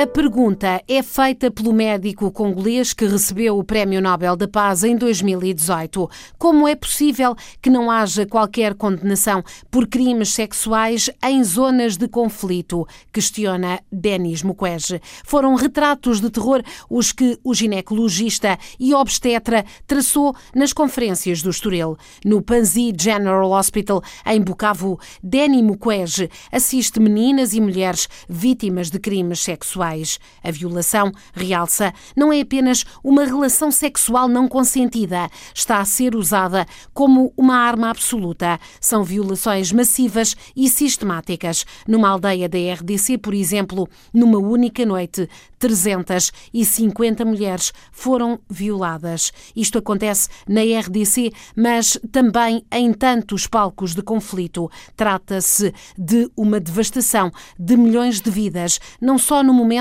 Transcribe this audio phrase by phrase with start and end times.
[0.00, 4.96] A pergunta é feita pelo médico congolês que recebeu o Prémio Nobel da Paz em
[4.96, 6.08] 2018.
[6.38, 12.88] Como é possível que não haja qualquer condenação por crimes sexuais em zonas de conflito?
[13.12, 15.02] Questiona Denis Mukwege.
[15.22, 21.98] Foram retratos de terror os que o ginecologista e obstetra traçou nas conferências do Estoril.
[22.24, 29.40] No Panzi General Hospital, em Bukavu, Denis Mukwege assiste meninas e mulheres vítimas de crimes
[29.40, 30.18] sexuais sexuais.
[30.42, 36.66] A violação, realça, não é apenas uma relação sexual não consentida, está a ser usada
[36.92, 38.58] como uma arma absoluta.
[38.80, 41.64] São violações massivas e sistemáticas.
[41.86, 49.30] Numa aldeia da RDC, por exemplo, numa única noite, 350 mulheres foram violadas.
[49.54, 54.70] Isto acontece na RDC, mas também em tantos palcos de conflito.
[54.96, 59.79] Trata-se de uma devastação de milhões de vidas, não só no momento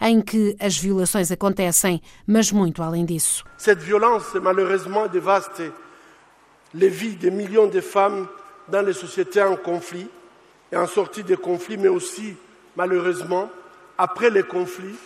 [0.00, 3.44] em que as violações acontecem, mas muito além disso.
[3.58, 5.72] Cette violence malheureusement dévaste
[6.74, 8.28] les vies de millions de femmes
[8.68, 10.08] dans les sociétés en conflit
[10.70, 12.36] et en sortie de conflits, mais aussi
[12.76, 13.50] malheureusement
[13.98, 14.96] après les conflits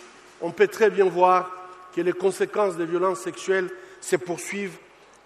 [0.41, 1.49] on peut très bien voir
[1.95, 3.69] que les conséquences des violences sexuelles
[4.01, 4.77] se poursuivent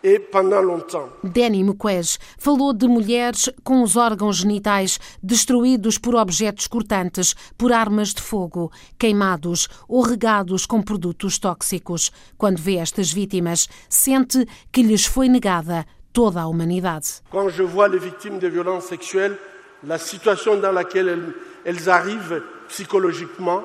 [0.03, 1.09] e pendant longtemps.
[1.23, 8.13] Danny Mukwege falou de mulheres com os órgãos genitais destruídos por objetos cortantes, por armas
[8.13, 12.11] de fogo, queimados ou regados com produtos tóxicos.
[12.37, 17.21] Quando vê estas vítimas, sente que lhes foi negada toda a humanidade.
[17.29, 19.37] Quando je vois les victimes de violences sexuelles,
[19.83, 21.33] la situation dans laquelle elles,
[21.65, 23.63] elles arrivent psychologiquement,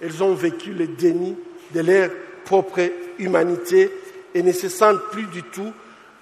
[0.00, 1.36] elles ont vécu le déni
[1.72, 2.10] de leur
[2.44, 2.80] propre
[3.18, 3.90] humanité
[4.34, 5.72] et ne se sentent plus du tout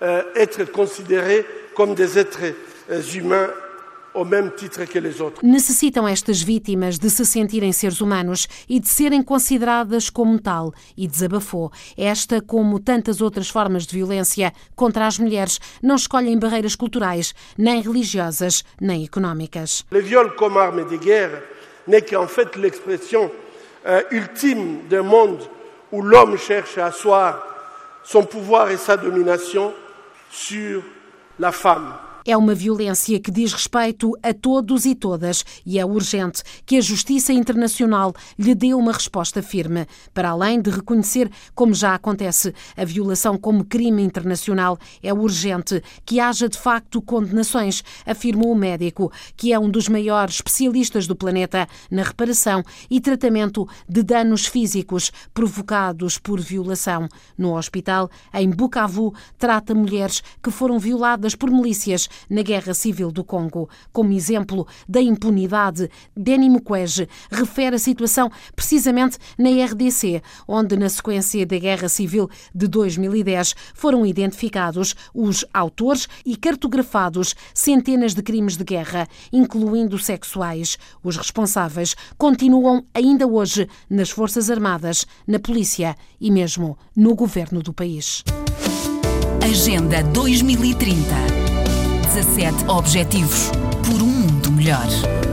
[0.03, 2.55] euh, être considérées comme des êtres
[2.91, 3.49] euh, humains
[4.15, 5.45] ao mesmo titre que les autres.
[5.45, 11.07] Necessitam estas vítimas de se sentirem seres humanos e de serem consideradas como tal, e
[11.07, 11.71] desabafou.
[11.97, 17.81] Esta, como tantas outras formas de violência contra as mulheres, não escolhem barreiras culturais, nem
[17.81, 19.85] religiosas, nem económicas.
[19.91, 21.43] Le viol comme arme de guerre
[21.87, 23.31] n'est qu'en fait l'expression
[23.87, 25.41] euh, ultime d'un monde
[25.93, 27.58] où l'homme cherche à asseoir
[28.09, 29.75] son pouvoir et sa domination
[30.31, 30.83] sur
[31.39, 31.93] la femme.
[32.31, 36.81] É uma violência que diz respeito a todos e todas e é urgente que a
[36.83, 39.87] Justiça Internacional lhe dê uma resposta firme.
[40.13, 46.21] Para além de reconhecer, como já acontece, a violação como crime internacional, é urgente que
[46.21, 51.67] haja de facto condenações, afirmou o médico, que é um dos maiores especialistas do planeta
[51.91, 57.09] na reparação e tratamento de danos físicos provocados por violação.
[57.39, 63.25] No hospital, em Bukavu, trata mulheres que foram violadas por milícias na Guerra Civil do
[63.25, 63.69] Congo.
[63.93, 71.45] Como exemplo da impunidade, Denis Mukwege refere a situação precisamente na RDC, onde, na sequência
[71.47, 78.65] da Guerra Civil de 2010, foram identificados os autores e cartografados centenas de crimes de
[78.65, 80.79] guerra, incluindo sexuais.
[81.03, 87.73] Os responsáveis continuam ainda hoje nas Forças Armadas, na polícia e mesmo no governo do
[87.73, 88.25] país.
[89.43, 91.58] Agenda 2030
[92.15, 93.51] 17 Objetivos
[93.85, 95.28] por um mundo melhor.